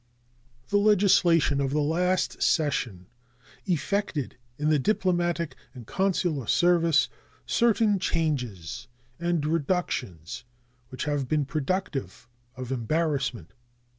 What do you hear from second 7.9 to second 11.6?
changes and reductions which have been